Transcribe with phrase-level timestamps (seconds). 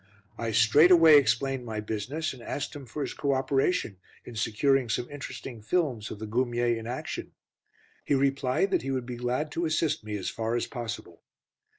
[0.35, 5.07] I straightway explained my business, and asked him for his co operation in securing some
[5.11, 7.33] interesting films of the Goumiers in action.
[8.03, 11.21] He replied that he would be glad to assist me as far as possible.